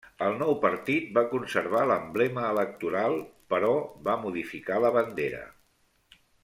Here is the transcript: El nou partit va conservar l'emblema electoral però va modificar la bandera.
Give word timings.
El 0.27 0.37
nou 0.37 0.53
partit 0.61 1.11
va 1.17 1.23
conservar 1.33 1.83
l'emblema 1.91 2.47
electoral 2.55 3.21
però 3.55 3.73
va 4.09 4.19
modificar 4.27 4.85
la 4.87 4.95
bandera. 5.01 5.49